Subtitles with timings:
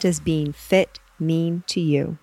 [0.00, 2.16] does being fit mean to you?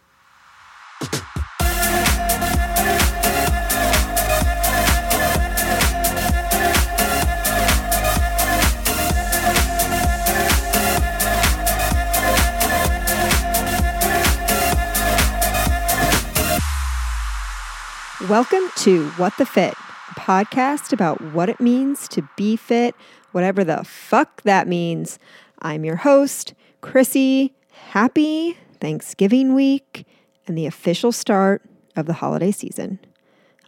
[18.27, 22.95] Welcome to What the Fit, a podcast about what it means to be fit,
[23.31, 25.19] whatever the fuck that means.
[25.59, 27.53] I'm your host, Chrissy.
[27.89, 30.05] Happy Thanksgiving week
[30.45, 31.61] and the official start
[31.95, 32.99] of the holiday season.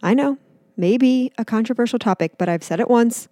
[0.02, 0.38] I know,
[0.76, 3.28] maybe a controversial topic, but I've said it once.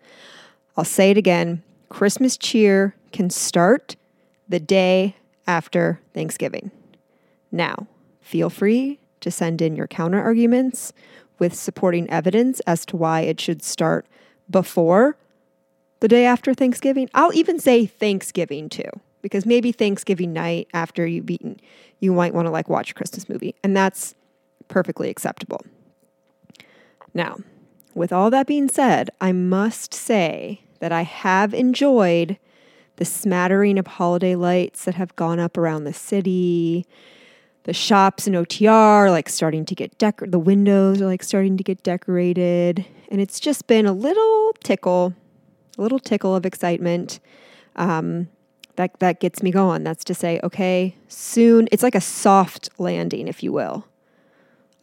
[0.77, 1.63] I'll say it again.
[1.89, 3.97] Christmas cheer can start
[4.49, 6.71] the day after Thanksgiving.
[7.51, 7.87] Now,
[8.21, 10.93] feel free to send in your counter arguments
[11.39, 14.07] with supporting evidence as to why it should start
[14.51, 15.17] before
[16.01, 17.09] the day after Thanksgiving.
[17.15, 18.91] I'll even say Thanksgiving too,
[19.29, 21.61] because maybe Thanksgiving night after you've eaten,
[22.01, 24.15] you might want to like watch a Christmas movie, and that's
[24.69, 25.61] perfectly acceptable.
[27.13, 27.37] Now,
[27.95, 32.39] with all that being said, I must say that I have enjoyed
[32.97, 36.87] the smattering of holiday lights that have gone up around the city
[37.65, 41.63] the shops in OTR like starting to get decor the windows are like starting to
[41.63, 45.13] get decorated and it's just been a little tickle
[45.77, 47.21] a little tickle of excitement
[47.77, 48.29] um,
[48.79, 49.85] that that gets me going.
[49.85, 53.85] That's to say okay soon it's like a soft landing if you will.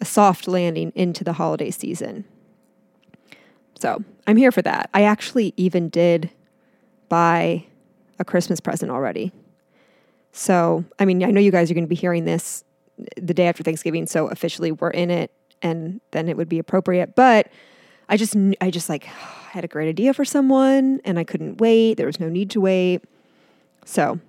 [0.02, 2.26] A soft landing into the holiday season.
[3.80, 4.90] So i'm here for that.
[4.94, 6.30] I actually even did
[7.10, 7.66] buy
[8.20, 9.32] a christmas present already.
[10.34, 12.66] So i mean i know you guys are going to be hearing this
[13.18, 17.16] the day after Thanksgiving, so officially we're in it, and then it would be appropriate.
[17.16, 17.50] But
[18.10, 19.04] I just, I just like
[19.50, 21.96] had a great idea for someone, and I couldn't wait.
[21.96, 23.04] There was no need to wait,
[23.86, 24.20] so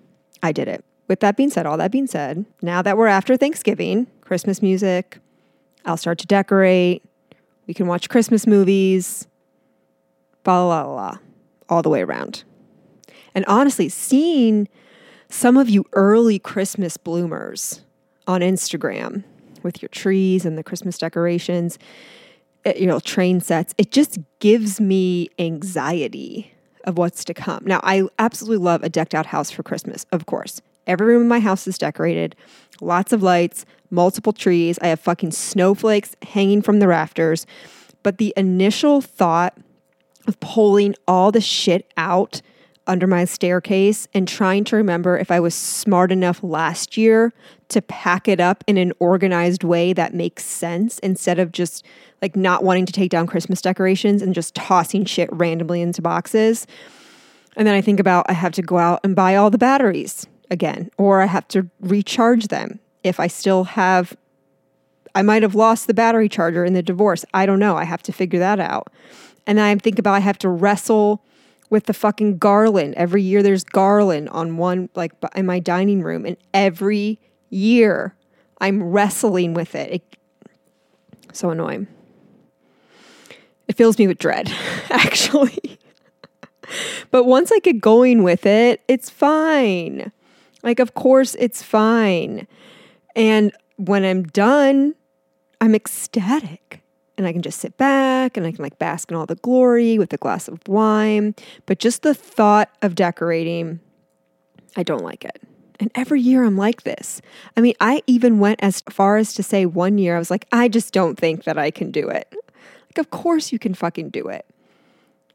[0.43, 0.85] I did it.
[1.09, 5.19] With that being said, all that being said, now that we're after Thanksgiving, Christmas music,
[5.85, 7.03] I'll start to decorate.
[7.67, 9.27] We can watch Christmas movies,
[10.45, 11.19] blah, blah, blah, blah,
[11.69, 12.45] all the way around.
[13.35, 14.69] And honestly, seeing
[15.29, 17.83] some of you early Christmas bloomers
[18.27, 19.25] on Instagram
[19.63, 21.79] with your trees and the Christmas decorations,
[22.65, 26.53] eh, you know, train sets, it just gives me anxiety
[26.87, 27.63] of what's to come.
[27.67, 30.61] Now, I absolutely love a decked out house for Christmas, of course.
[30.87, 32.37] Every room in my house is decorated,
[32.81, 34.79] lots of lights, multiple trees.
[34.81, 37.47] I have fucking snowflakes hanging from the rafters.
[38.03, 39.59] But the initial thought
[40.29, 42.41] of pulling all the shit out
[42.87, 47.33] under my staircase and trying to remember if I was smart enough last year
[47.69, 51.85] to pack it up in an organized way that makes sense instead of just
[52.27, 56.67] like not wanting to take down Christmas decorations and just tossing shit randomly into boxes.
[57.57, 60.27] And then I think about I have to go out and buy all the batteries
[60.51, 64.17] again, or I have to recharge them if I still have.
[65.15, 67.25] I might have lost the battery charger in the divorce.
[67.33, 67.77] I don't know.
[67.77, 68.93] I have to figure that out.
[69.47, 71.23] And then I think about I have to wrestle
[71.71, 72.95] with the fucking garland.
[72.97, 76.27] Every year there's garland on one, like in my dining room.
[76.27, 77.21] And every
[77.51, 78.17] year
[78.61, 79.93] I'm wrestling with it.
[79.93, 80.03] it
[81.33, 81.87] so annoying.
[83.69, 84.53] It fills me with dread,
[84.91, 85.79] actually.
[87.11, 90.13] but once I get going with it, it's fine.
[90.63, 92.47] Like, of course, it's fine.
[93.15, 94.95] And when I'm done,
[95.61, 96.83] I'm ecstatic
[97.17, 99.99] and I can just sit back and I can like bask in all the glory
[99.99, 101.35] with a glass of wine.
[101.65, 103.81] But just the thought of decorating,
[104.77, 105.43] I don't like it.
[105.79, 107.21] And every year I'm like this.
[107.57, 110.47] I mean, I even went as far as to say one year, I was like,
[110.53, 112.35] I just don't think that I can do it.
[112.99, 114.47] Of course you can fucking do it.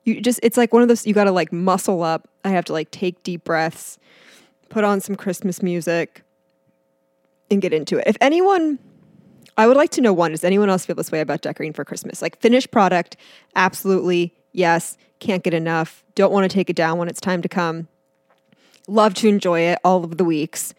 [0.04, 2.28] You just, it's like one of those, you got to like muscle up.
[2.44, 4.00] I have to like take deep breaths,
[4.70, 6.24] put on some Christmas music,
[7.52, 8.06] and get into it.
[8.08, 8.80] If anyone
[9.58, 11.86] I would like to know one, does anyone else feel this way about decorating for
[11.86, 12.22] Christmas?
[12.22, 13.18] Like finished product,
[13.56, 17.50] absolutely, yes, can't get enough, don't want to take it down when it's time to
[17.50, 17.88] come.
[18.88, 20.74] Love to enjoy it all of the weeks,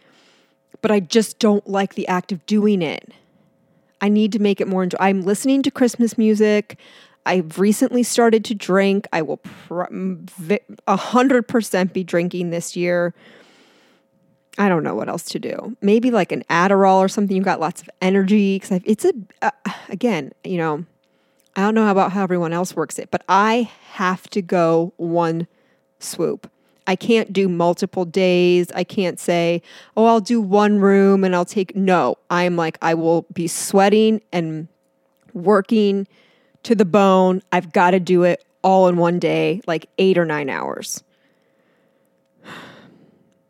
[0.80, 3.12] but I just don't like the act of doing it.
[4.02, 4.98] I need to make it more enjoy.
[5.00, 6.78] I'm listening to Christmas music.
[7.24, 9.06] I've recently started to drink.
[9.12, 9.40] I will
[10.88, 13.14] a hundred percent be drinking this year.
[14.58, 15.76] I don't know what else to do.
[15.80, 17.34] Maybe like an Adderall or something.
[17.34, 19.50] You've got lots of energy because it's a uh,
[19.88, 20.84] again, you know,
[21.56, 25.46] I don't know about how everyone else works it, but I have to go one
[26.00, 26.50] swoop.
[26.86, 28.70] I can't do multiple days.
[28.72, 29.62] I can't say,
[29.96, 31.76] oh, I'll do one room and I'll take.
[31.76, 34.68] No, I'm like, I will be sweating and
[35.32, 36.06] working
[36.64, 37.42] to the bone.
[37.52, 41.02] I've got to do it all in one day, like eight or nine hours.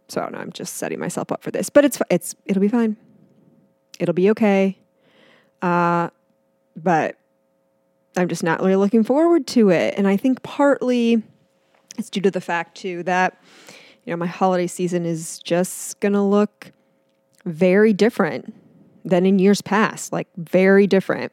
[0.08, 0.40] So I don't know.
[0.40, 2.98] I'm just setting myself up for this, but it's it's it'll be fine.
[3.98, 4.76] It'll be okay.
[5.62, 6.10] Uh,
[6.76, 7.16] but
[8.14, 11.22] I'm just not really looking forward to it, and I think partly
[11.98, 13.40] it's due to the fact too that
[14.04, 16.72] you know my holiday season is just gonna look
[17.44, 18.54] very different
[19.04, 21.32] than in years past, like very different.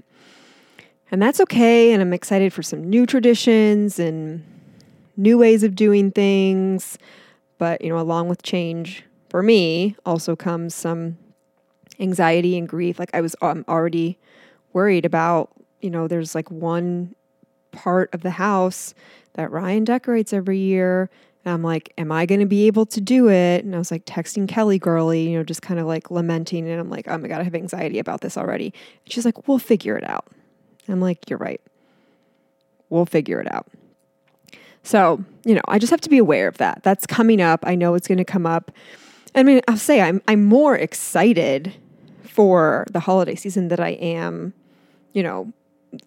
[1.12, 1.92] And that's okay.
[1.92, 4.44] And I'm excited for some new traditions and
[5.18, 6.98] new ways of doing things.
[7.58, 11.18] But, you know, along with change for me also comes some
[12.00, 13.00] anxiety and grief.
[13.00, 14.18] Like I was um, already
[14.74, 15.52] worried about,
[15.82, 17.16] you know, there's like one
[17.72, 18.94] part of the house
[19.34, 21.10] that Ryan decorates every year.
[21.46, 23.64] And I'm like, am I going to be able to do it?
[23.64, 26.70] And I was like texting Kelly girly, you know, just kind of like lamenting.
[26.70, 28.74] And I'm like, oh my God, I have anxiety about this already.
[29.06, 30.28] And she's like, we'll figure it out.
[30.88, 31.62] I'm like, you're right.
[32.90, 33.68] We'll figure it out.
[34.84, 36.82] So, you know, I just have to be aware of that.
[36.84, 37.60] That's coming up.
[37.64, 38.72] I know it's going to come up.
[39.36, 41.74] I mean, I'll say I'm I'm more excited
[42.24, 44.54] for the holiday season that I am,
[45.14, 45.54] you know,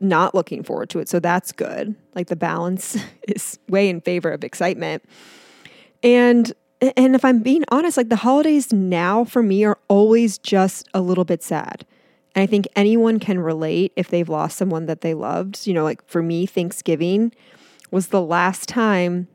[0.01, 1.09] not looking forward to it.
[1.09, 1.95] So that's good.
[2.15, 2.97] Like the balance
[3.29, 5.05] is way in favor of excitement.
[6.03, 6.53] And
[6.97, 11.01] and if I'm being honest, like the holidays now for me are always just a
[11.01, 11.87] little bit sad.
[12.35, 15.67] And I think anyone can relate if they've lost someone that they loved.
[15.67, 17.33] You know, like for me, Thanksgiving
[17.93, 19.29] was the last time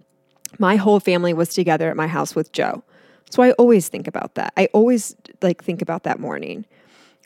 [0.60, 2.84] my whole family was together at my house with Joe.
[3.30, 4.54] So I always think about that.
[4.58, 6.66] I always like think about that morning.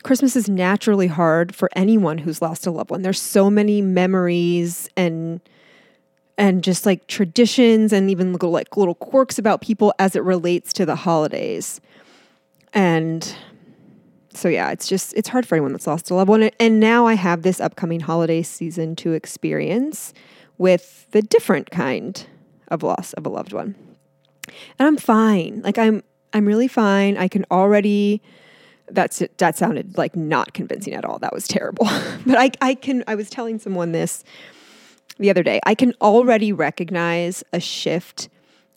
[0.02, 3.02] Christmas is naturally hard for anyone who's lost a loved one.
[3.02, 5.40] There's so many memories and
[6.38, 10.72] and just like traditions and even little like little quirks about people as it relates
[10.72, 11.80] to the holidays.
[12.72, 13.34] And
[14.34, 16.50] so yeah, it's just it's hard for anyone that's lost a loved one.
[16.58, 20.14] And now I have this upcoming holiday season to experience
[20.58, 22.26] with the different kind
[22.68, 23.74] of loss of a loved one.
[24.78, 25.60] And I'm fine.
[25.62, 26.02] Like I'm
[26.32, 27.16] I'm really fine.
[27.18, 28.22] I can already
[28.92, 31.18] that's that sounded like not convincing at all.
[31.18, 31.86] That was terrible.
[32.26, 34.24] but I I can I was telling someone this
[35.18, 35.60] the other day.
[35.64, 38.28] I can already recognize a shift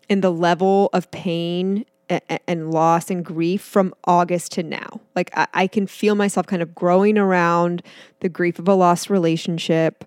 [0.10, 1.86] in the level of pain
[2.48, 5.02] and loss and grief from August to now.
[5.16, 7.82] Like I, I, can feel myself kind of growing around
[8.20, 10.06] the grief of a lost relationship.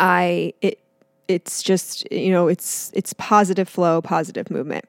[0.00, 0.80] I it
[1.26, 4.86] it's just you know it's it's positive flow, positive movement,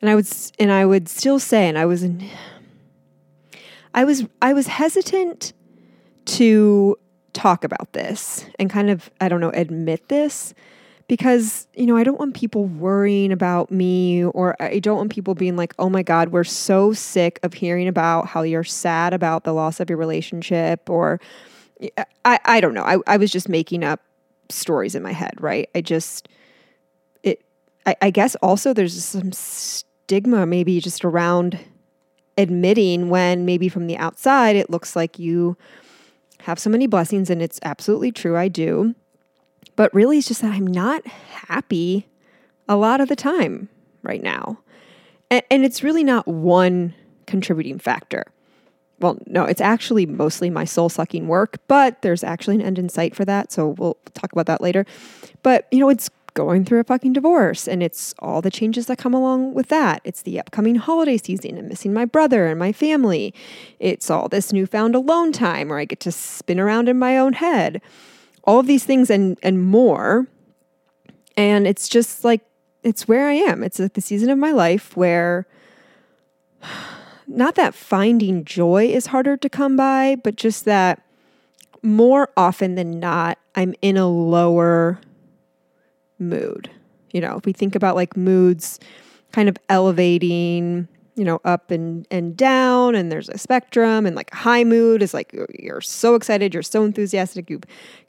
[0.00, 0.26] and I would
[0.58, 2.28] and I would still say, and I was in,
[3.96, 5.54] I was I was hesitant
[6.26, 6.96] to
[7.32, 10.54] talk about this and kind of I don't know admit this
[11.08, 15.34] because you know I don't want people worrying about me or I don't want people
[15.34, 19.44] being like oh my god we're so sick of hearing about how you're sad about
[19.44, 21.20] the loss of your relationship or
[22.24, 22.84] I I don't know.
[22.84, 24.00] I I was just making up
[24.50, 25.70] stories in my head right?
[25.74, 26.28] I just
[27.22, 27.42] it
[27.86, 31.58] I, I guess also there's some stigma maybe just around
[32.38, 35.56] admitting when maybe from the outside it looks like you
[36.40, 38.94] have so many blessings and it's absolutely true I do
[39.76, 42.08] but really, it's just that I'm not happy
[42.68, 43.68] a lot of the time
[44.02, 44.58] right now.
[45.30, 46.94] And, and it's really not one
[47.26, 48.24] contributing factor.
[48.98, 52.88] Well, no, it's actually mostly my soul sucking work, but there's actually an end in
[52.88, 53.52] sight for that.
[53.52, 54.86] So we'll talk about that later.
[55.42, 58.98] But, you know, it's going through a fucking divorce and it's all the changes that
[58.98, 60.00] come along with that.
[60.04, 63.34] It's the upcoming holiday season and missing my brother and my family.
[63.80, 67.32] It's all this newfound alone time where I get to spin around in my own
[67.32, 67.80] head
[68.44, 70.28] all of these things and and more.
[71.36, 72.42] And it's just like
[72.82, 73.64] it's where I am.
[73.64, 75.46] It's like the season of my life where
[77.26, 81.02] not that finding joy is harder to come by, but just that
[81.82, 85.00] more often than not, I'm in a lower
[86.18, 86.70] mood.
[87.12, 88.78] You know, if we think about like moods
[89.32, 94.32] kind of elevating, you know, up and, and down, and there's a spectrum, and like
[94.32, 97.64] high mood is like you're so excited, you're so enthusiastic, you've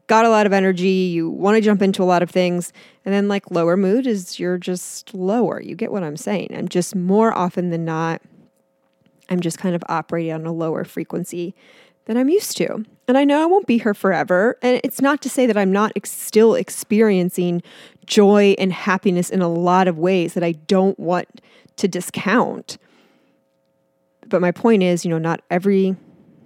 [0.07, 2.73] got a lot of energy, you want to jump into a lot of things.
[3.05, 5.61] And then, like, lower mood is you're just lower.
[5.61, 6.49] You get what I'm saying.
[6.55, 8.21] I'm just more often than not,
[9.29, 11.53] I'm just kind of operating on a lower frequency
[12.05, 12.85] than I'm used to.
[13.07, 14.57] And I know I won't be here forever.
[14.61, 17.61] And it's not to say that I'm not ex- still experiencing
[18.07, 21.41] joy and happiness in a lot of ways that I don't want
[21.75, 22.77] to discount.
[24.27, 25.95] but my point is, you know, not every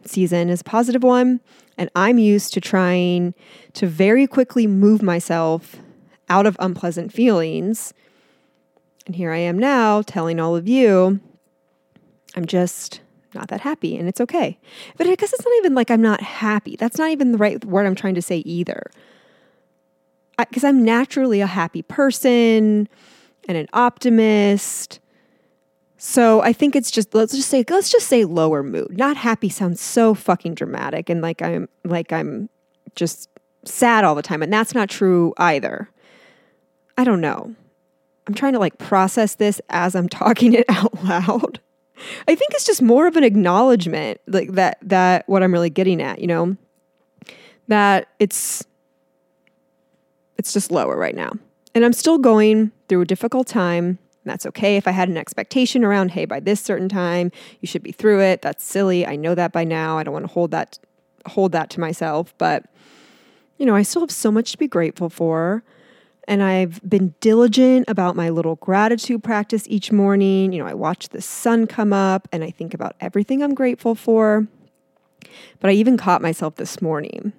[0.06, 1.40] season is a positive one.
[1.78, 3.34] And I'm used to trying
[3.74, 5.78] to very quickly move myself
[6.30, 7.94] out of unpleasant feelings.
[9.06, 11.20] And here I am now telling all of you,
[12.36, 13.02] I'm just
[13.34, 14.60] not that happy and it's okay.
[14.98, 16.76] But I guess it's not even like I'm not happy.
[16.76, 18.92] That's not even the right word I'm trying to say either.
[20.38, 22.90] Because I'm naturally a happy person
[23.48, 25.00] and an optimist.
[25.98, 28.98] So I think it's just let's just say let's just say lower mood.
[28.98, 32.50] Not happy sounds so fucking dramatic and like I'm like I'm
[32.96, 33.30] just
[33.66, 35.90] sad all the time and that's not true either.
[36.98, 37.56] I don't know.
[38.28, 41.60] I'm trying to like process this as I'm talking it out loud.
[42.28, 46.02] I think it's just more of an acknowledgement like that that what I'm really getting
[46.02, 46.58] at, you know,
[47.68, 48.66] that it's
[50.42, 51.34] it's just lower right now.
[51.76, 54.00] And I'm still going through a difficult time.
[54.26, 57.84] That's okay if I had an expectation around, hey, by this certain time, you should
[57.84, 58.42] be through it.
[58.42, 59.06] That's silly.
[59.06, 60.00] I know that by now.
[60.00, 60.80] I don't want to hold that
[61.28, 62.66] hold that to myself, but
[63.60, 65.64] you know, I still have so much to be grateful for.
[66.28, 70.54] And I've been diligent about my little gratitude practice each morning.
[70.54, 73.94] You know, I watch the sun come up and I think about everything I'm grateful
[73.94, 74.48] for.
[75.60, 77.34] But I even caught myself this morning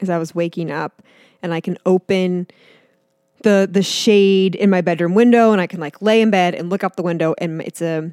[0.00, 1.02] as I was waking up
[1.42, 2.46] and I can open
[3.42, 6.70] the the shade in my bedroom window and I can like lay in bed and
[6.70, 8.12] look up the window and it's a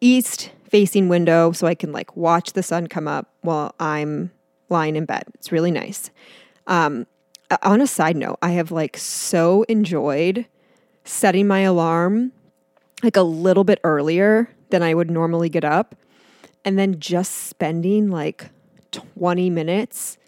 [0.00, 4.30] east facing window so I can like watch the sun come up while I'm
[4.68, 5.24] lying in bed.
[5.34, 6.10] It's really nice.
[6.66, 7.06] Um,
[7.62, 10.46] on a side note, I have like so enjoyed
[11.04, 12.32] setting my alarm
[13.02, 15.94] like a little bit earlier than I would normally get up
[16.64, 18.50] and then just spending like
[18.90, 20.18] 20 minutes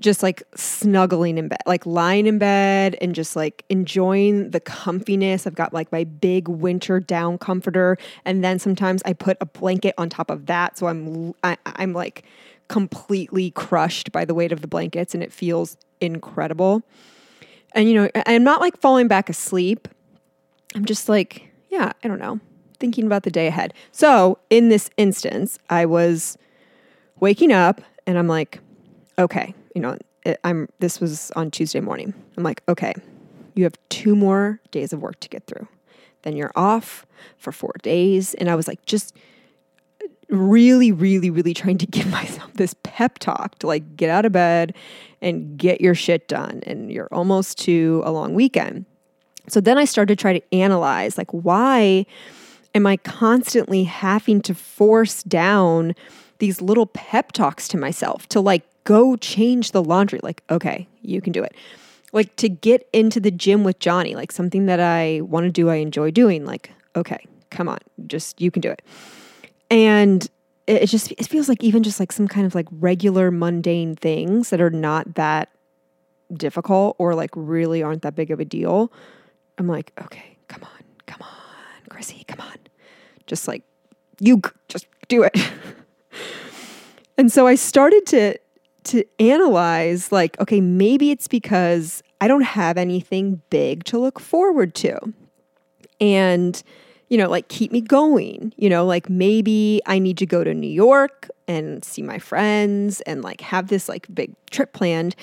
[0.00, 5.46] just like snuggling in bed, like lying in bed and just like enjoying the comfiness.
[5.46, 9.94] I've got like my big winter down comforter and then sometimes I put a blanket
[9.98, 12.24] on top of that so I'm I, am i am like
[12.68, 16.82] completely crushed by the weight of the blankets and it feels incredible.
[17.72, 19.88] And, you know, I'm not like falling back asleep.
[20.74, 22.40] I'm just like, yeah, I don't know,
[22.78, 23.74] thinking about the day ahead.
[23.92, 26.38] So in this instance, I was
[27.18, 28.60] waking up and I'm like,
[29.18, 32.14] okay, you know, it, I'm, this was on Tuesday morning.
[32.36, 32.92] I'm like, okay,
[33.54, 35.66] you have two more days of work to get through.
[36.22, 37.06] Then you're off
[37.38, 38.34] for four days.
[38.34, 39.14] And I was like, just,
[40.30, 44.32] really, really, really trying to give myself this pep talk to like get out of
[44.32, 44.74] bed
[45.20, 46.62] and get your shit done.
[46.66, 48.86] And you're almost to a long weekend.
[49.48, 52.06] So then I started to try to analyze like, why
[52.74, 55.94] am I constantly having to force down
[56.38, 60.20] these little pep talks to myself to like go change the laundry?
[60.22, 61.54] Like, okay, you can do it.
[62.12, 65.70] Like to get into the gym with Johnny, like something that I want to do,
[65.70, 66.44] I enjoy doing.
[66.44, 68.82] Like, okay, come on, just you can do it
[69.70, 70.28] and
[70.66, 74.50] it, just it feels like even just like some kind of like regular mundane things
[74.50, 75.48] that are not that
[76.34, 78.92] difficult or like really aren't that big of a deal
[79.58, 82.56] i'm like okay come on come on chrissy come on
[83.26, 83.62] just like
[84.20, 85.36] you just do it
[87.18, 88.36] and so i started to
[88.84, 94.74] to analyze like okay maybe it's because i don't have anything big to look forward
[94.74, 94.98] to
[96.00, 96.62] and
[97.10, 98.54] you know, like keep me going.
[98.56, 103.00] You know, like maybe I need to go to New York and see my friends
[103.02, 105.16] and like have this like big trip planned.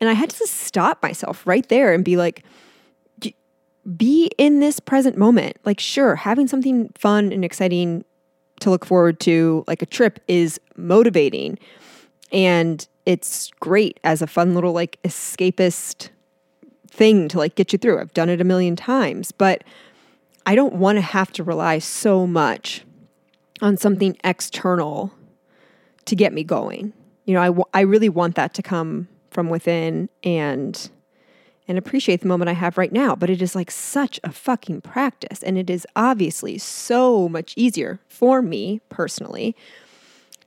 [0.00, 2.44] And I had to stop myself right there and be like,
[3.96, 5.56] be in this present moment.
[5.64, 8.04] Like, sure, having something fun and exciting
[8.60, 11.58] to look forward to, like a trip, is motivating.
[12.30, 16.10] And it's great as a fun little like escapist
[16.88, 18.00] thing to like get you through.
[18.00, 19.32] I've done it a million times.
[19.32, 19.64] But
[20.46, 22.84] I don't want to have to rely so much
[23.60, 25.12] on something external
[26.04, 26.92] to get me going.
[27.24, 30.90] You know, I, w- I really want that to come from within and
[31.68, 34.80] and appreciate the moment I have right now, but it is like such a fucking
[34.80, 39.54] practice and it is obviously so much easier for me personally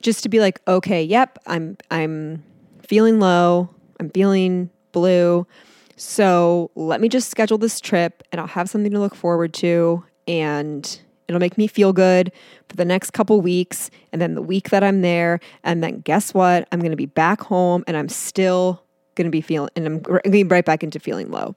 [0.05, 2.43] just to be like, okay, yep, I'm I'm
[2.87, 3.69] feeling low,
[3.99, 5.47] I'm feeling blue.
[5.97, 10.03] So let me just schedule this trip and I'll have something to look forward to
[10.27, 12.31] and it'll make me feel good
[12.69, 16.33] for the next couple weeks and then the week that I'm there and then guess
[16.33, 16.67] what?
[16.71, 18.83] I'm going to be back home and I'm still
[19.15, 21.55] going to be feeling and I'm going right back into feeling low.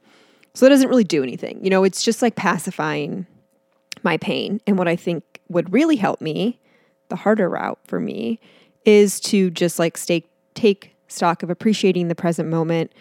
[0.55, 1.63] So it doesn't really do anything.
[1.63, 3.27] You know, it's just like pacifying
[4.03, 4.61] my pain.
[4.67, 6.59] And what I think would really help me,
[7.09, 8.41] the harder route for me,
[8.85, 10.25] is to just like stay
[10.55, 12.93] take stock of appreciating the present moment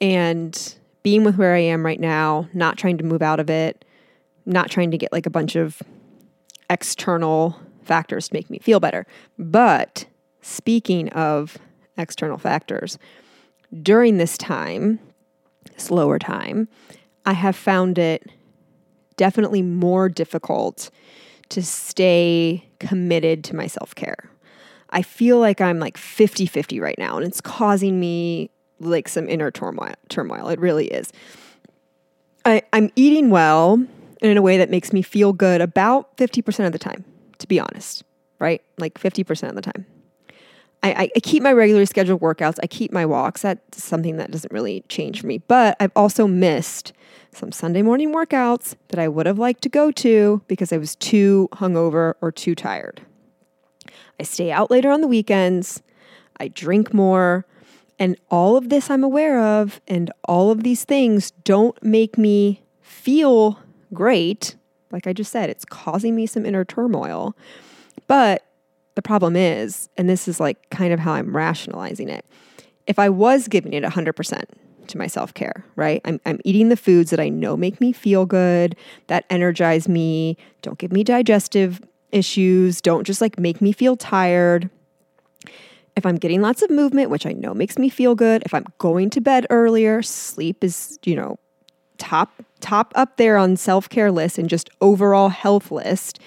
[0.00, 3.84] and being with where I am right now, not trying to move out of it,
[4.46, 5.82] not trying to get like a bunch of
[6.70, 9.06] external factors to make me feel better.
[9.38, 10.06] But
[10.40, 11.58] speaking of
[11.96, 12.98] external factors,
[13.82, 14.98] during this time,
[15.76, 16.68] slower time,
[17.26, 18.30] I have found it
[19.16, 20.90] definitely more difficult
[21.50, 24.30] to stay committed to my self care.
[24.90, 29.28] I feel like I'm like 50 50 right now, and it's causing me like some
[29.28, 29.94] inner turmoil.
[30.08, 30.48] turmoil.
[30.48, 31.12] It really is.
[32.44, 36.66] I, I'm eating well and in a way that makes me feel good about 50%
[36.66, 37.04] of the time,
[37.38, 38.04] to be honest,
[38.38, 38.62] right?
[38.78, 39.86] Like 50% of the time.
[40.82, 42.58] I, I, keep my regularly scheduled workouts.
[42.62, 43.40] I keep my walks.
[43.40, 45.38] That's something that doesn't really change for me.
[45.38, 46.92] But I've also missed
[47.36, 50.96] some Sunday morning workouts that I would have liked to go to because I was
[50.96, 53.02] too hungover or too tired.
[54.18, 55.82] I stay out later on the weekends.
[56.38, 57.46] I drink more.
[57.98, 62.62] And all of this I'm aware of, and all of these things don't make me
[62.80, 63.60] feel
[63.92, 64.56] great.
[64.90, 67.36] Like I just said, it's causing me some inner turmoil.
[68.06, 68.44] But
[68.96, 72.24] the problem is, and this is like kind of how I'm rationalizing it,
[72.86, 74.44] if I was giving it 100%
[74.88, 76.00] to my self care, right?
[76.04, 78.76] I'm, I'm eating the foods that I know make me feel good,
[79.06, 81.80] that energize me, don't give me digestive
[82.12, 84.70] issues, don't just like make me feel tired.
[85.96, 88.66] If I'm getting lots of movement, which I know makes me feel good, if I'm
[88.78, 91.38] going to bed earlier, sleep is, you know,
[91.98, 96.18] top top up there on self-care list and just overall health list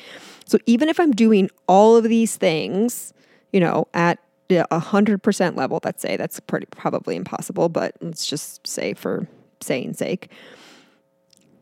[0.47, 3.13] so even if I'm doing all of these things,
[3.51, 4.17] you know, at
[4.49, 9.27] a hundred percent level, let's say that's pretty probably impossible, but let's just say for
[9.61, 10.29] saying sake.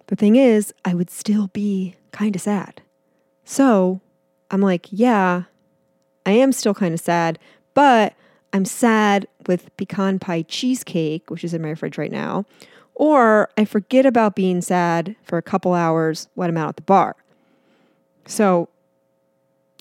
[0.08, 2.82] The thing is, I would still be kind of sad.
[3.44, 4.01] So
[4.51, 5.44] I'm like, yeah,
[6.25, 7.39] I am still kind of sad,
[7.74, 8.13] but
[8.54, 12.46] I'm sad with pecan pie cheesecake, which is in my fridge right now.
[12.94, 16.83] Or I forget about being sad for a couple hours when I'm out at the
[16.83, 17.16] bar.
[18.27, 18.70] So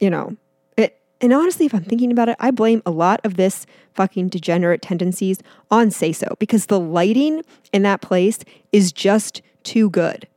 [0.01, 0.37] you know,
[1.25, 4.83] and honestly, if I'm thinking about it, I blame a lot of this fucking degenerate
[4.83, 5.39] tendencies
[5.71, 8.41] on Say So because the lighting in that place
[8.73, 10.29] is just too good.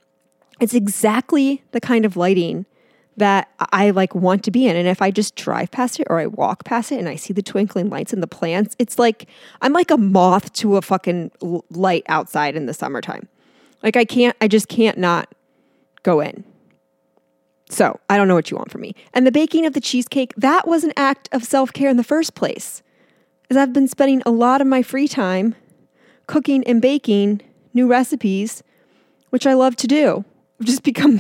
[0.62, 2.66] It's exactly the kind of lighting
[3.18, 4.78] that I like want to be in.
[4.78, 7.34] And if I just drive past it or I walk past it and I see
[7.34, 9.28] the twinkling lights and the plants, it's like
[9.62, 11.32] I'm like a moth to a fucking
[11.70, 13.28] light outside in the summertime.
[13.84, 15.36] Like I can't, I just can't not
[16.04, 16.46] go in.
[17.70, 18.96] So I don't know what you want from me.
[19.14, 22.04] And the baking of the cheesecake, that was an act of self care in the
[22.04, 22.82] first place,
[23.50, 25.56] as I've been spending a lot of my free time
[26.28, 27.42] cooking and baking
[27.74, 28.64] new recipes,
[29.30, 30.24] which I love to do.
[30.60, 31.20] I've just become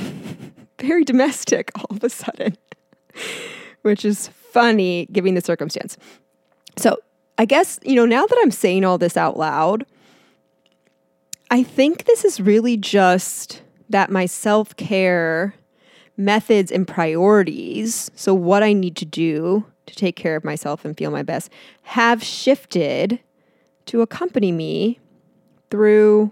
[0.80, 2.58] very domestic all of a sudden,
[3.82, 5.98] which is funny given the circumstance.
[6.78, 6.98] So
[7.38, 9.86] I guess, you know, now that I'm saying all this out loud,
[11.50, 15.54] I think this is really just that my self care
[16.17, 20.97] methods and priorities, so what I need to do to take care of myself and
[20.97, 21.49] feel my best,
[21.84, 23.19] have shifted
[23.86, 24.99] to accompany me
[25.69, 26.32] through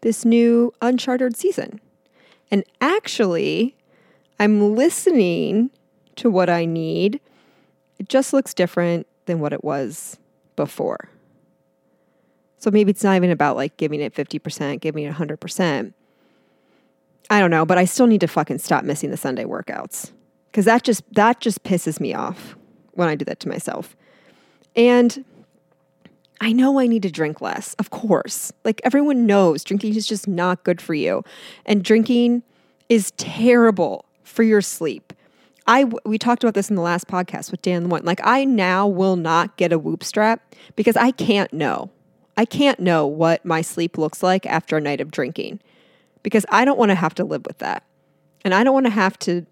[0.00, 1.80] this new uncharted season.
[2.50, 3.76] And actually,
[4.40, 5.70] I'm listening
[6.16, 7.20] to what I need.
[7.98, 10.18] It just looks different than what it was
[10.56, 11.10] before.
[12.58, 15.92] So maybe it's not even about like giving it 50%, giving it 100%.
[17.30, 20.12] I don't know, but I still need to fucking stop missing the Sunday workouts
[20.50, 22.56] because that just that just pisses me off
[22.92, 23.96] when I do that to myself.
[24.74, 25.24] And
[26.40, 28.52] I know I need to drink less, of course.
[28.64, 31.22] Like everyone knows, drinking is just not good for you,
[31.66, 32.42] and drinking
[32.88, 35.12] is terrible for your sleep.
[35.66, 38.04] I we talked about this in the last podcast with Dan One.
[38.04, 41.90] Like I now will not get a Whoop strap because I can't know.
[42.38, 45.60] I can't know what my sleep looks like after a night of drinking
[46.28, 47.84] because I don't want to have to live with that.
[48.44, 49.46] And I don't want to have to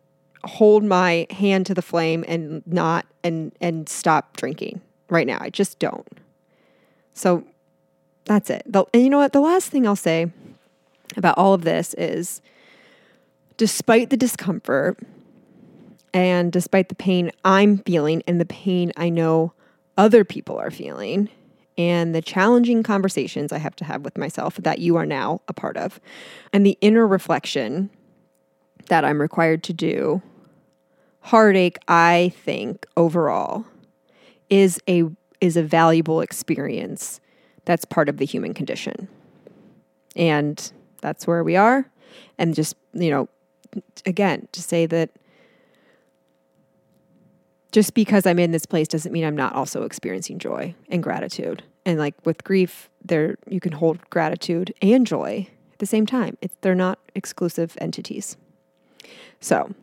[0.44, 5.38] hold my hand to the flame and not and and stop drinking right now.
[5.40, 6.06] I just don't.
[7.14, 7.44] So
[8.26, 8.62] that's it.
[8.66, 9.32] The, and you know what?
[9.32, 10.30] The last thing I'll say
[11.16, 12.42] about all of this is
[13.56, 14.98] despite the discomfort
[16.12, 19.54] and despite the pain I'm feeling and the pain I know
[19.96, 21.30] other people are feeling,
[21.78, 25.52] and the challenging conversations I have to have with myself that you are now a
[25.52, 26.00] part of,
[26.52, 27.90] and the inner reflection
[28.88, 30.22] that I'm required to do,
[31.20, 33.64] heartache, I think overall,
[34.48, 35.04] is a
[35.40, 37.20] is a valuable experience
[37.66, 39.08] that's part of the human condition.
[40.14, 41.90] And that's where we are.
[42.38, 43.28] And just, you know,
[44.06, 45.10] again, to say that
[47.76, 51.62] just because I'm in this place doesn't mean I'm not also experiencing joy and gratitude.
[51.84, 56.38] And like with grief, there you can hold gratitude and joy at the same time.
[56.40, 58.38] It's, they're not exclusive entities.
[59.40, 59.74] So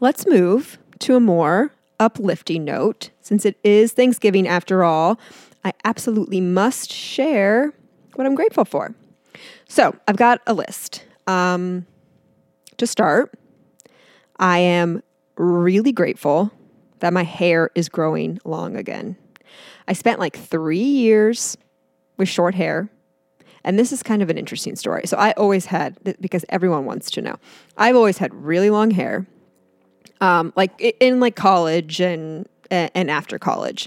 [0.00, 5.18] let's move to a more uplifting note, since it is Thanksgiving after all,
[5.64, 7.72] I absolutely must share
[8.16, 8.94] what I'm grateful for.
[9.66, 11.06] So I've got a list.
[11.26, 11.86] Um,
[12.76, 13.32] to start,
[14.38, 15.02] I am
[15.38, 16.52] really grateful
[17.04, 19.14] that my hair is growing long again.
[19.86, 21.54] I spent like three years
[22.16, 22.88] with short hair.
[23.62, 25.02] And this is kind of an interesting story.
[25.04, 27.36] So I always had, because everyone wants to know,
[27.76, 29.26] I've always had really long hair,
[30.22, 33.86] um, like in like college and and after college.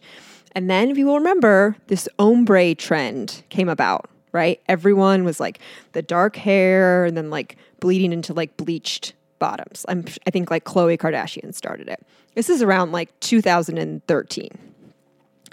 [0.52, 4.62] And then, if you will remember, this ombre trend came about, right?
[4.68, 5.58] Everyone was like
[5.94, 9.86] the dark hair and then like bleeding into like bleached bottoms.
[9.88, 12.06] I'm, I think like Khloe Kardashian started it.
[12.36, 14.50] This is around like 2013.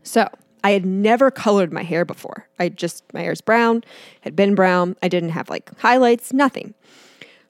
[0.02, 0.28] So
[0.62, 2.48] I had never colored my hair before.
[2.58, 3.84] I just, my hair's brown,
[4.22, 4.96] had been brown.
[5.02, 6.74] I didn't have like highlights, nothing.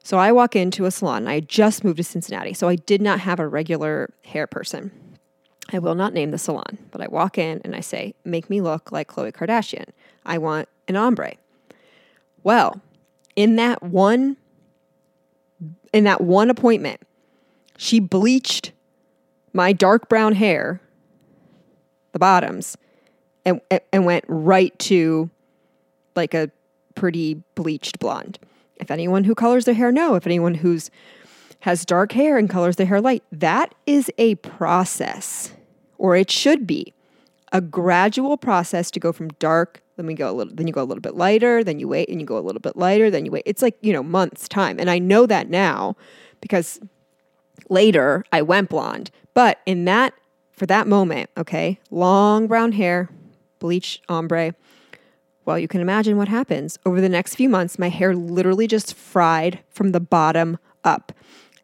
[0.03, 1.27] So I walk into a salon.
[1.27, 4.91] I just moved to Cincinnati, so I did not have a regular hair person.
[5.73, 8.61] I will not name the salon, but I walk in and I say, Make me
[8.61, 9.85] look like Khloe Kardashian.
[10.25, 11.33] I want an ombre.
[12.43, 12.81] Well,
[13.35, 14.37] in that one
[15.95, 16.99] in that one appointment,
[17.77, 18.73] she bleached
[19.53, 20.81] my dark brown hair,
[22.11, 22.77] the bottoms,
[23.45, 23.61] and,
[23.93, 25.29] and went right to
[26.13, 26.51] like a
[26.95, 28.37] pretty bleached blonde.
[28.75, 30.91] If anyone who colors their hair know, if anyone who's
[31.61, 35.53] has dark hair and colors their hair light, that is a process,
[35.97, 36.93] or it should be
[37.55, 40.81] a gradual process to go from dark then we go a little then you go
[40.81, 43.23] a little bit lighter then you wait and you go a little bit lighter then
[43.23, 43.43] you wait.
[43.45, 44.77] It's like you know months time.
[44.77, 45.95] And i know that now
[46.41, 46.81] because
[47.69, 49.09] later i went blonde.
[49.33, 50.13] But in that
[50.51, 53.09] for that moment okay long brown hair
[53.59, 54.53] bleach ombre
[55.45, 56.77] well you can imagine what happens.
[56.85, 61.13] Over the next few months my hair literally just fried from the bottom up.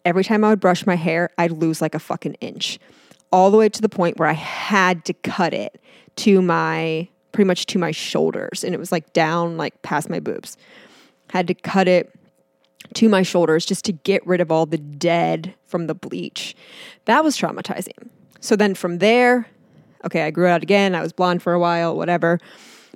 [0.06, 2.80] Every time i would brush my hair i'd lose like a fucking inch.
[3.34, 5.81] All the way to the point where i had to cut it
[6.17, 10.19] to my pretty much to my shoulders and it was like down like past my
[10.19, 10.58] boobs.
[11.30, 12.13] Had to cut it
[12.95, 16.56] to my shoulders just to get rid of all the dead from the bleach.
[17.06, 18.10] That was traumatizing.
[18.41, 19.47] So then from there,
[20.06, 20.95] okay, I grew out again.
[20.95, 22.39] I was blonde for a while, whatever.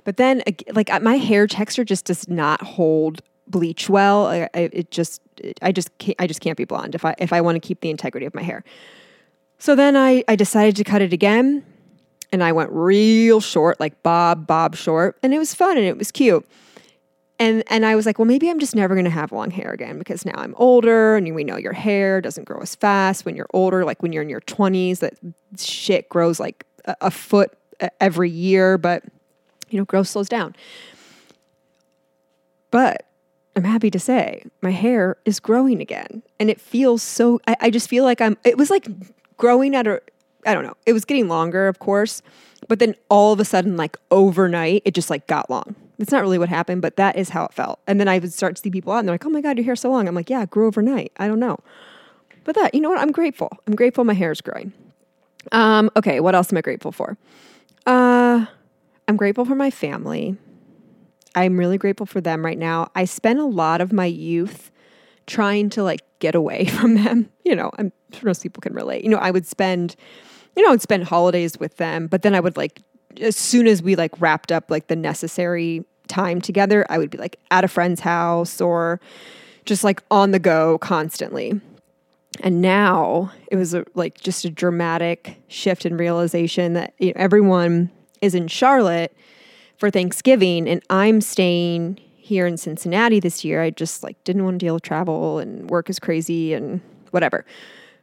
[0.04, 4.26] But then, like, my hair texture just does not hold bleach well.
[4.26, 5.22] I, it just,
[5.62, 7.80] I just, can't, I just can't be blonde if I if I want to keep
[7.80, 8.62] the integrity of my hair.
[9.58, 11.64] So then I, I decided to cut it again
[12.32, 15.98] and I went real short, like Bob, Bob short, and it was fun and it
[15.98, 16.46] was cute.
[17.38, 19.98] And and I was like, well, maybe I'm just never to have long hair again
[19.98, 23.48] because now I'm older, and we know your hair doesn't grow as fast when you're
[23.52, 23.84] older.
[23.84, 25.14] Like when you're in your 20s, that
[25.58, 27.52] shit grows like a, a foot
[28.00, 29.04] every year, but
[29.68, 30.56] you know, growth slows down.
[32.70, 33.06] But
[33.54, 37.40] I'm happy to say my hair is growing again, and it feels so.
[37.46, 38.36] I, I just feel like I'm.
[38.44, 38.86] It was like
[39.36, 40.00] growing at a
[40.46, 40.76] I don't know.
[40.86, 42.22] It was getting longer, of course,
[42.68, 45.74] but then all of a sudden, like overnight, it just like got long.
[45.98, 47.80] That's not really what happened, but that is how it felt.
[47.86, 49.56] And then I would start to see people out and they're like, oh my God,
[49.56, 50.06] your hair's so long.
[50.06, 51.12] I'm like, yeah, it grew overnight.
[51.16, 51.58] I don't know.
[52.44, 53.00] But that, you know what?
[53.00, 53.50] I'm grateful.
[53.66, 54.72] I'm grateful my hair is growing.
[55.52, 57.16] Um, okay, what else am I grateful for?
[57.86, 58.46] Uh,
[59.08, 60.36] I'm grateful for my family.
[61.34, 62.90] I'm really grateful for them right now.
[62.94, 64.70] I spent a lot of my youth
[65.26, 67.30] trying to like get away from them.
[67.44, 69.04] You know, I'm sure most people can relate.
[69.04, 69.96] You know, I would spend
[70.56, 72.80] you know, I'd spend holidays with them, but then I would like
[73.20, 77.18] as soon as we like wrapped up like the necessary time together, I would be
[77.18, 79.00] like at a friend's house or
[79.64, 81.60] just like on the go constantly.
[82.40, 87.14] And now it was a, like just a dramatic shift in realization that you know,
[87.16, 87.90] everyone
[88.20, 89.14] is in Charlotte
[89.78, 93.62] for Thanksgiving and I'm staying here in Cincinnati this year.
[93.62, 97.44] I just like didn't want to deal with travel and work is crazy and whatever.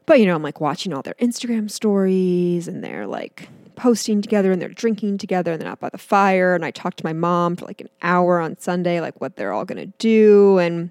[0.05, 4.51] But, you know, I'm like watching all their Instagram stories and they're like posting together
[4.51, 6.55] and they're drinking together and they're out by the fire.
[6.55, 9.53] And I talked to my mom for like an hour on Sunday, like what they're
[9.53, 10.57] all to do.
[10.59, 10.89] And,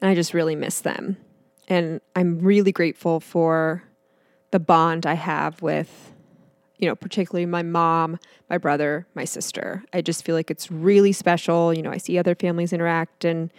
[0.00, 1.16] and I just really miss them.
[1.68, 3.82] And I'm really grateful for
[4.50, 6.12] the bond I have with,
[6.78, 8.18] you know, particularly my mom,
[8.50, 9.84] my brother, my sister.
[9.92, 11.72] I just feel like it's really special.
[11.72, 13.50] You know, I see other families interact and,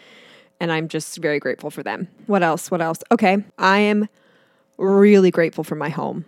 [0.59, 2.09] and I'm just very grateful for them.
[2.27, 2.69] What else?
[2.69, 2.99] What else?
[3.11, 3.37] Okay.
[3.57, 4.09] I am
[4.83, 6.25] really grateful for my home,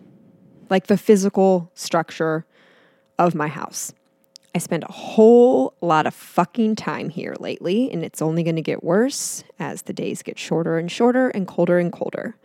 [0.69, 2.45] like the physical structure
[3.19, 3.93] of my house.
[4.55, 8.61] I spend a whole lot of fucking time here lately, and it's only going to
[8.61, 12.37] get worse as the days get shorter and shorter and colder and colder.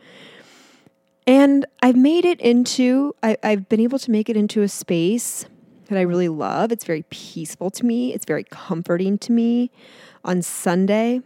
[1.24, 5.46] And I've made it into, I, have been able to make it into a space
[5.86, 6.72] that I really love.
[6.72, 9.70] It's very peaceful to me, it's very comforting to me.
[10.24, 11.20] On Sunday,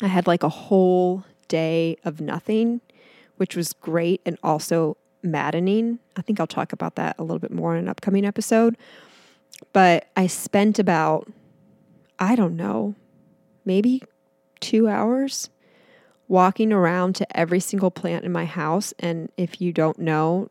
[0.00, 2.80] I had like a whole day of nothing
[3.38, 5.98] which was great and also maddening.
[6.16, 8.76] I think I'll talk about that a little bit more in an upcoming episode.
[9.72, 11.28] But I spent about,
[12.18, 12.94] I don't know,
[13.64, 14.02] maybe
[14.60, 15.50] two hours
[16.28, 18.92] walking around to every single plant in my house.
[18.98, 20.50] And if you don't know,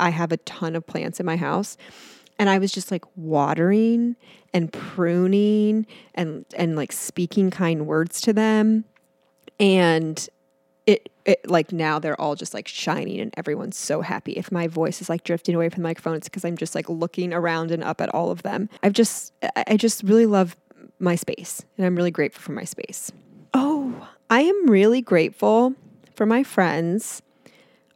[0.00, 1.76] I have a ton of plants in my house.
[2.38, 4.16] And I was just like watering
[4.52, 8.84] and pruning and and like speaking kind words to them.
[9.60, 10.28] And
[10.86, 14.32] it, it like now they're all just like shining and everyone's so happy.
[14.32, 16.88] If my voice is like drifting away from the microphone, it's because I'm just like
[16.88, 18.68] looking around and up at all of them.
[18.82, 19.32] I've just
[19.66, 20.56] I just really love
[20.98, 23.12] my space and I'm really grateful for my space.
[23.52, 25.74] Oh, I am really grateful
[26.14, 27.22] for my friends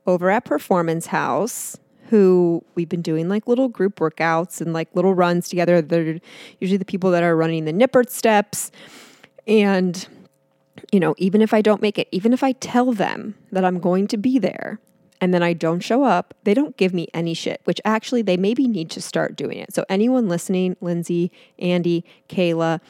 [0.07, 1.77] over at Performance House
[2.09, 5.83] who we've been doing like little group workouts and like little runs together.
[5.83, 6.18] They're
[6.59, 8.70] usually the people that are running the Nippert steps.
[9.46, 10.07] And,
[10.93, 13.79] you know, even if I don't make it, even if I tell them that I'm
[13.79, 14.81] going to be there
[15.21, 18.37] and then I don't show up, they don't give me any shit, which actually they
[18.37, 19.75] maybe need to start doing it.
[19.75, 22.81] So, anyone listening, Lindsay, Andy, Kayla,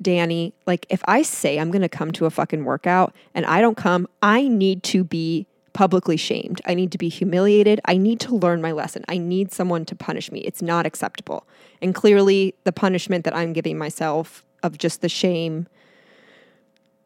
[0.00, 3.60] Danny, like if I say I'm going to come to a fucking workout and I
[3.60, 6.60] don't come, I need to be publicly shamed.
[6.66, 7.80] I need to be humiliated.
[7.84, 9.04] I need to learn my lesson.
[9.08, 10.40] I need someone to punish me.
[10.40, 11.46] It's not acceptable.
[11.80, 15.66] And clearly, the punishment that I'm giving myself of just the shame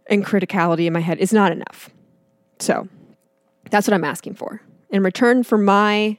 [0.09, 1.91] and criticality in my head is not enough.
[2.59, 2.89] So
[3.71, 4.61] that's what I'm asking for.
[4.91, 6.19] In return for my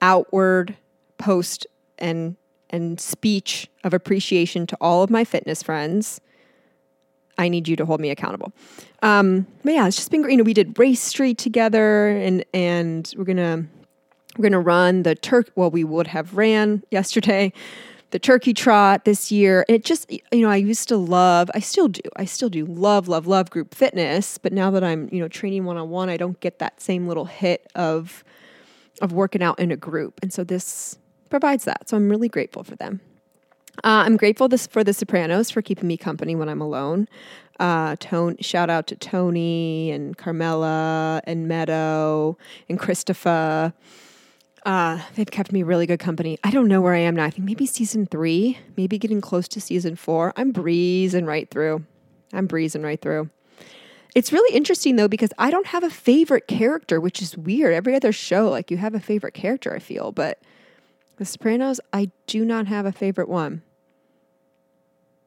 [0.00, 0.76] outward
[1.18, 1.66] post
[1.98, 2.36] and
[2.70, 6.22] and speech of appreciation to all of my fitness friends,
[7.36, 8.52] I need you to hold me accountable.
[9.02, 10.32] Um, but yeah, it's just been great.
[10.32, 13.66] You know, we did Race Street together, and and we're gonna
[14.36, 15.50] we're gonna run the Turk.
[15.54, 17.52] Well, we would have ran yesterday
[18.12, 19.64] the turkey trot this year.
[19.68, 23.08] It just, you know, I used to love, I still do, I still do love,
[23.08, 24.38] love, love group fitness.
[24.38, 27.08] But now that I'm, you know, training one on one, I don't get that same
[27.08, 28.22] little hit of
[29.00, 30.20] of working out in a group.
[30.22, 30.98] And so this
[31.30, 31.88] provides that.
[31.88, 33.00] So I'm really grateful for them.
[33.78, 37.08] Uh, I'm grateful this for the Sopranos for keeping me company when I'm alone.
[37.58, 42.36] Uh, Tone, shout out to Tony and Carmela and Meadow
[42.68, 43.72] and Christopher.
[44.64, 46.38] Uh, they've kept me really good company.
[46.44, 47.24] I don't know where I am now.
[47.24, 50.32] I think maybe season three, maybe getting close to season four.
[50.36, 51.84] I'm breezing right through.
[52.32, 53.28] I'm breezing right through.
[54.14, 57.74] It's really interesting though because I don't have a favorite character, which is weird.
[57.74, 60.38] Every other show, like you have a favorite character, I feel, but
[61.16, 63.62] The Sopranos, I do not have a favorite one.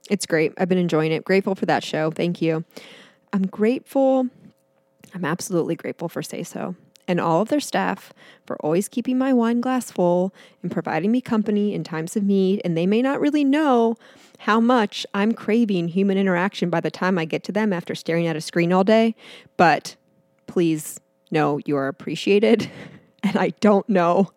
[0.10, 0.54] It's great.
[0.58, 1.26] I've been enjoying it.
[1.26, 2.12] Grateful for that show.
[2.12, 2.64] Thank you.
[3.34, 4.28] I'm grateful.
[5.14, 6.76] I'm absolutely grateful for Say So
[7.08, 8.14] and all of their staff
[8.46, 12.62] for always keeping my wine glass full and providing me company in times of need.
[12.64, 13.96] And they may not really know
[14.40, 18.28] how much I'm craving human interaction by the time I get to them after staring
[18.28, 19.16] at a screen all day.
[19.58, 19.96] But
[20.48, 21.00] please
[21.32, 22.70] know you are appreciated.
[23.24, 24.32] And I don't know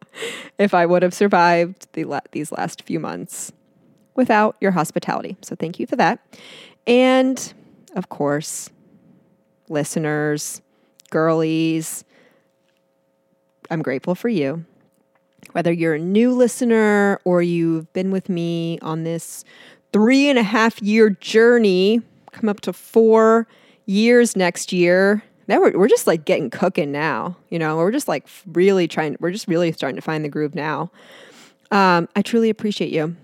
[0.56, 3.52] if I would have survived the la- these last few months
[4.14, 5.36] without your hospitality.
[5.42, 6.20] So thank you for that.
[6.86, 7.52] And
[7.96, 8.70] of course,
[9.68, 10.62] listeners,
[11.10, 12.02] girlies,
[13.70, 14.64] I'm grateful for you.
[15.52, 19.44] Whether you're a new listener or you've been with me on this
[19.92, 22.02] three and a half year journey,
[22.32, 23.46] come up to four
[23.86, 25.22] years next year.
[25.46, 27.36] Now we're, we're just like getting cooking now.
[27.50, 30.54] You know, we're just like really trying, we're just really starting to find the groove
[30.54, 30.90] now.
[31.70, 33.16] Um, I truly appreciate you.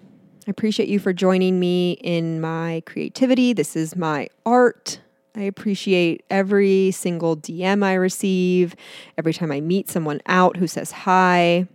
[0.47, 3.53] I appreciate you for joining me in my creativity.
[3.53, 5.01] This is my art.
[5.37, 8.77] I appreciate every single DM I receive,
[9.19, 11.67] every time I meet someone out who says hi.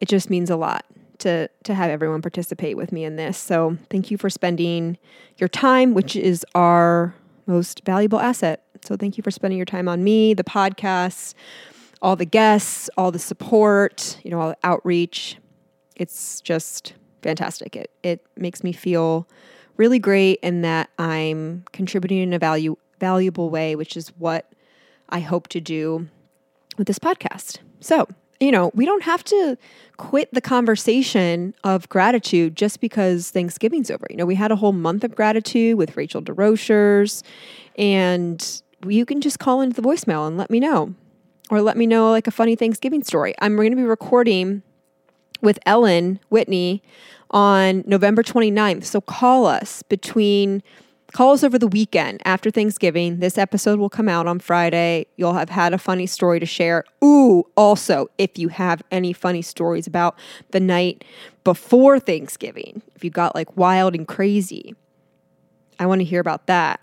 [0.00, 0.84] It just means a lot
[1.18, 3.38] to to have everyone participate with me in this.
[3.38, 4.98] So, thank you for spending
[5.38, 7.14] your time, which is our
[7.46, 8.64] most valuable asset.
[8.84, 11.34] So, thank you for spending your time on me, the podcast,
[12.00, 15.36] all the guests, all the support, you know, all the outreach.
[15.94, 17.76] It's just fantastic.
[17.76, 19.28] It it makes me feel
[19.76, 24.52] really great and that I'm contributing in a value valuable way, which is what
[25.08, 26.08] I hope to do
[26.78, 27.58] with this podcast.
[27.80, 28.06] So,
[28.38, 29.56] you know, we don't have to
[29.96, 34.06] quit the conversation of gratitude just because Thanksgiving's over.
[34.08, 37.22] You know, we had a whole month of gratitude with Rachel DesRochers,
[37.76, 40.94] and you can just call into the voicemail and let me know,
[41.50, 43.34] or let me know like a funny Thanksgiving story.
[43.40, 44.62] I'm going to be recording
[45.40, 46.82] with Ellen Whitney
[47.32, 48.84] on November 29th.
[48.84, 50.62] So call us between
[51.12, 53.20] call us over the weekend after Thanksgiving.
[53.20, 55.06] This episode will come out on Friday.
[55.16, 56.84] You'll have had a funny story to share.
[57.04, 60.18] Ooh, also, if you have any funny stories about
[60.52, 61.04] the night
[61.44, 64.74] before Thanksgiving, if you got like wild and crazy,
[65.78, 66.80] I want to hear about that.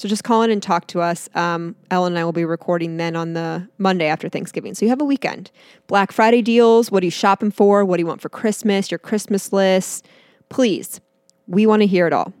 [0.00, 1.28] So just call in and talk to us.
[1.34, 4.72] Um, Ellen and I will be recording then on the Monday after Thanksgiving.
[4.72, 5.50] So you have a weekend.
[5.88, 6.90] Black Friday deals.
[6.90, 7.84] What are you shopping for?
[7.84, 8.90] What do you want for Christmas?
[8.90, 10.08] Your Christmas list.
[10.48, 11.02] Please,
[11.46, 12.32] we want to hear it all.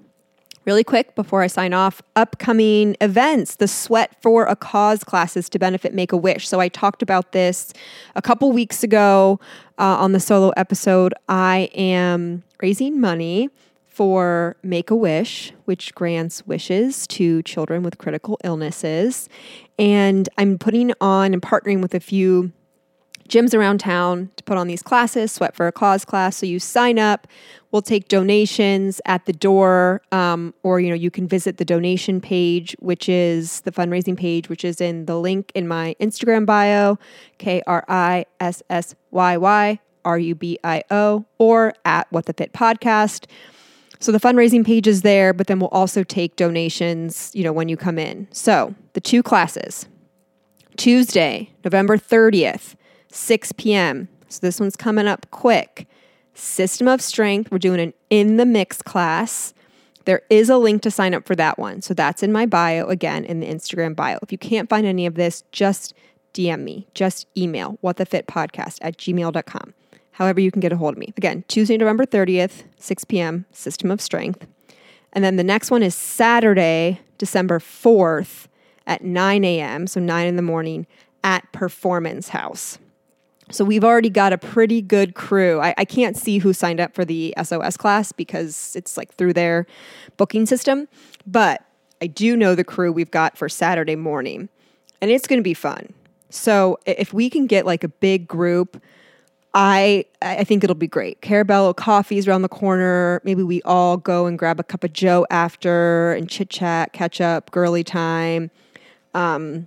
[0.64, 5.58] Really quick before I sign off, upcoming events, the Sweat for a Cause classes to
[5.58, 6.48] benefit Make a Wish.
[6.48, 7.74] So I talked about this
[8.16, 9.38] a couple weeks ago
[9.76, 11.12] uh, on the solo episode.
[11.28, 13.50] I am raising money
[13.90, 19.28] for Make a Wish, which grants wishes to children with critical illnesses.
[19.78, 22.52] And I'm putting on and partnering with a few
[23.28, 26.36] gyms around town to put on these classes, Sweat for a Cause class.
[26.36, 27.26] So you sign up,
[27.70, 32.20] we'll take donations at the door, um, or you know you can visit the donation
[32.20, 36.98] page, which is the fundraising page, which is in the link in my Instagram bio,
[37.38, 42.26] K R I S S Y Y R U B I O, or at What
[42.26, 43.26] the Fit Podcast.
[44.00, 47.68] So the fundraising page is there, but then we'll also take donations, you know, when
[47.68, 48.26] you come in.
[48.32, 49.86] So the two classes.
[50.76, 52.74] Tuesday, November 30th,
[53.12, 54.08] 6 p.m.
[54.30, 55.86] So this one's coming up quick.
[56.32, 57.50] System of Strength.
[57.50, 59.52] We're doing an in the mix class.
[60.06, 61.82] There is a link to sign up for that one.
[61.82, 64.18] So that's in my bio again in the Instagram bio.
[64.22, 65.92] If you can't find any of this, just
[66.32, 69.74] DM me, just email whatthefitpodcast at gmail.com.
[70.20, 71.14] However, you can get a hold of me.
[71.16, 74.46] Again, Tuesday, November 30th, 6 p.m., System of Strength.
[75.14, 78.46] And then the next one is Saturday, December 4th
[78.86, 80.86] at 9 a.m., so 9 in the morning
[81.24, 82.78] at Performance House.
[83.50, 85.58] So we've already got a pretty good crew.
[85.58, 89.32] I, I, can't see who signed up for the SOS class because it's like through
[89.32, 89.66] their
[90.18, 90.86] booking system,
[91.26, 91.64] but
[92.02, 94.50] I do know the crew we've got for Saturday morning,
[95.00, 95.94] and it's going to be fun.
[96.28, 98.80] So if we can get like a big group,
[99.54, 101.20] I I think it'll be great.
[101.22, 103.20] Carabello coffee's around the corner.
[103.24, 107.20] Maybe we all go and grab a cup of Joe after and chit chat, catch
[107.20, 108.50] up, girly time.
[109.14, 109.66] Um,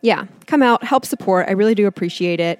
[0.00, 1.48] yeah, come out, help support.
[1.48, 2.58] I really do appreciate it.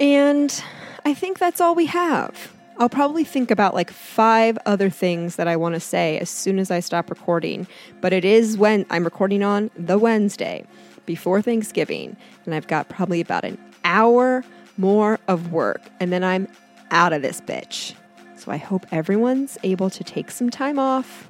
[0.00, 0.62] And
[1.04, 2.52] I think that's all we have.
[2.78, 6.58] I'll probably think about like five other things that I want to say as soon
[6.58, 7.66] as I stop recording.
[8.00, 10.64] But it is when I'm recording on the Wednesday
[11.06, 14.44] before Thanksgiving, and I've got probably about an hour
[14.78, 16.48] more of work, and then I'm
[16.90, 17.94] out of this bitch.
[18.36, 21.28] So I hope everyone's able to take some time off,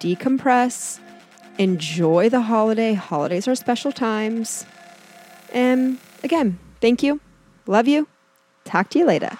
[0.00, 0.98] decompress,
[1.58, 2.94] enjoy the holiday.
[2.94, 4.66] Holidays are special times.
[5.52, 7.20] And again, thank you
[7.68, 8.08] Love you.
[8.64, 9.30] Talk to you later.